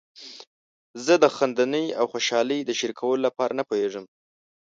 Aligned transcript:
زه 1.05 1.13
د 1.23 1.25
خندنۍ 1.35 1.85
او 1.99 2.05
خوشحالۍ 2.13 2.59
د 2.65 2.71
شریکولو 2.79 3.23
لپاره 3.27 3.53
نه 3.59 3.63
پوهیږم. 3.69 4.05